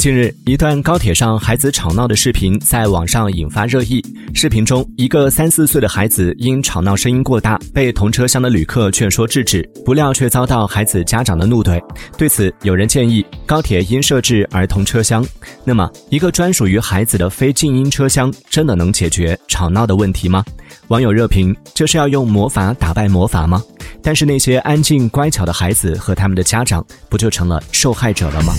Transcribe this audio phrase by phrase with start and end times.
[0.00, 4.02] 近日，一段高铁上孩子吵闹的视频在网上引发热议。
[4.32, 11.78] 视频中，一个三四岁的孩子因吵闹声音过大，被同车厢的旅客劝说制止，不料却遭到孩子家长的怒怼。
[12.16, 15.22] 对此，有人建议高铁应设置儿童车厢。
[15.64, 20.42] 那么，一个专属于孩子的非静音车厢，真的能解决吵闹的问题吗？
[20.88, 23.62] 网友热评：这是要用魔法打败魔法吗？
[24.02, 28.54] 但是那些安静乖巧的孩子和他们的家长，不就成了受害者了吗？